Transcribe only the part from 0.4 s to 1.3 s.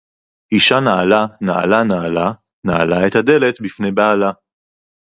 אישה נעלה,